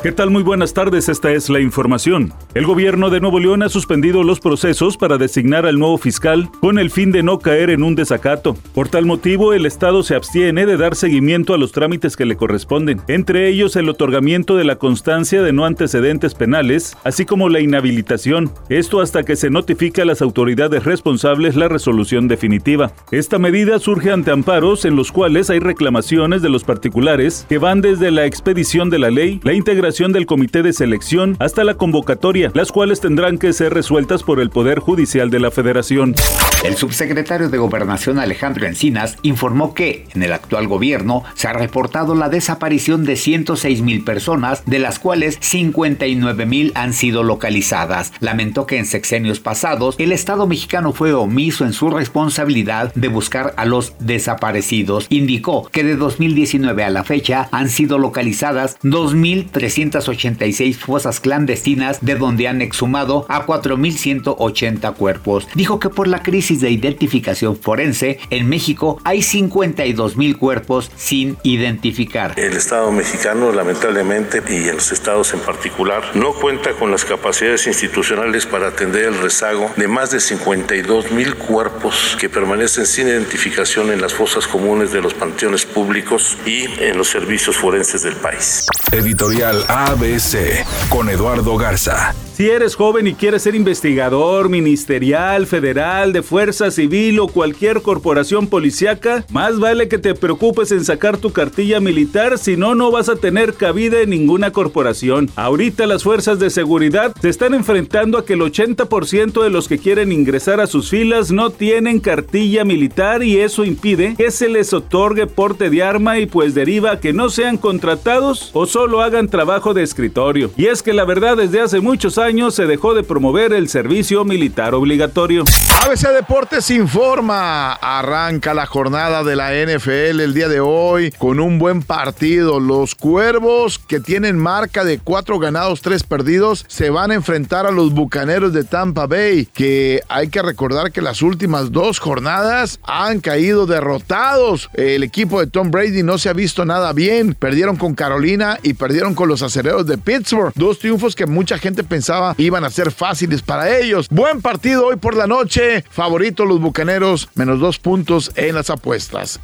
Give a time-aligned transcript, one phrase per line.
[0.00, 0.30] ¿Qué tal?
[0.30, 2.32] Muy buenas tardes, esta es la información.
[2.54, 6.78] El gobierno de Nuevo León ha suspendido los procesos para designar al nuevo fiscal con
[6.78, 8.56] el fin de no caer en un desacato.
[8.74, 12.36] Por tal motivo, el Estado se abstiene de dar seguimiento a los trámites que le
[12.36, 17.58] corresponden, entre ellos el otorgamiento de la constancia de no antecedentes penales, así como la
[17.58, 22.92] inhabilitación, esto hasta que se notifique a las autoridades responsables la resolución definitiva.
[23.10, 27.80] Esta medida surge ante amparos en los cuales hay reclamaciones de los particulares que van
[27.80, 32.50] desde la expedición de la ley, la integración del comité de selección hasta la convocatoria,
[32.52, 36.14] las cuales tendrán que ser resueltas por el Poder Judicial de la Federación.
[36.62, 42.14] El subsecretario de Gobernación Alejandro Encinas informó que en el actual gobierno se ha reportado
[42.14, 48.12] la desaparición de 106 mil personas, de las cuales 59 mil han sido localizadas.
[48.20, 53.54] Lamentó que en sexenios pasados el Estado mexicano fue omiso en su responsabilidad de buscar
[53.56, 55.06] a los desaparecidos.
[55.08, 62.16] Indicó que de 2019 a la fecha han sido localizadas 2.300 386 fosas clandestinas de
[62.16, 65.46] donde han exhumado a 4.180 cuerpos.
[65.54, 72.34] Dijo que por la crisis de identificación forense en México hay 52.000 cuerpos sin identificar.
[72.36, 77.66] El Estado mexicano lamentablemente y en los estados en particular no cuenta con las capacidades
[77.66, 84.00] institucionales para atender el rezago de más de 52.000 cuerpos que permanecen sin identificación en
[84.00, 88.66] las fosas comunes de los panteones públicos y en los servicios forenses del país.
[88.90, 92.14] Editorial ABC con Eduardo Garza.
[92.38, 98.46] Si eres joven y quieres ser investigador, ministerial, federal, de fuerza civil o cualquier corporación
[98.46, 103.08] policiaca, más vale que te preocupes en sacar tu cartilla militar, si no, no vas
[103.08, 105.28] a tener cabida en ninguna corporación.
[105.34, 109.78] Ahorita las fuerzas de seguridad se están enfrentando a que el 80% de los que
[109.78, 114.72] quieren ingresar a sus filas no tienen cartilla militar y eso impide que se les
[114.72, 119.26] otorgue porte de arma y pues deriva a que no sean contratados o solo hagan
[119.26, 120.52] trabajo de escritorio.
[120.56, 124.22] Y es que la verdad desde hace muchos años se dejó de promover el servicio
[124.22, 125.44] militar obligatorio.
[125.82, 127.72] ABC Deportes informa.
[127.72, 132.60] Arranca la jornada de la NFL el día de hoy con un buen partido.
[132.60, 137.70] Los Cuervos, que tienen marca de cuatro ganados, tres perdidos, se van a enfrentar a
[137.70, 143.20] los Bucaneros de Tampa Bay, que hay que recordar que las últimas dos jornadas han
[143.20, 144.68] caído derrotados.
[144.74, 147.32] El equipo de Tom Brady no se ha visto nada bien.
[147.32, 150.52] Perdieron con Carolina y perdieron con los acereros de Pittsburgh.
[150.54, 154.08] Dos triunfos que mucha gente pensaba iban a ser fáciles para ellos.
[154.10, 155.84] Buen partido hoy por la noche.
[155.90, 159.40] Favorito los Bucaneros, menos dos puntos en las apuestas.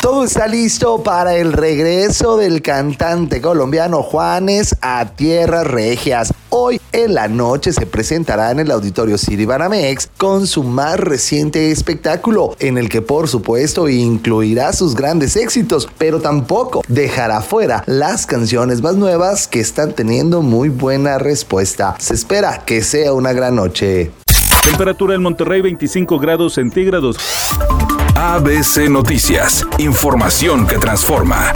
[0.00, 6.32] Todo está listo para el regreso del cantante colombiano Juanes a Tierras Regias.
[6.50, 11.70] Hoy en la noche se presentará en el Auditorio City Banamex con su más reciente
[11.70, 18.24] espectáculo, en el que por supuesto incluirá sus grandes éxitos, pero tampoco dejará fuera las
[18.24, 21.96] canciones más nuevas que están teniendo muy buena respuesta.
[21.98, 24.10] Se espera que sea una gran noche.
[24.64, 27.18] Temperatura en Monterrey 25 grados centígrados.
[28.14, 31.52] ABC Noticias, información que transforma.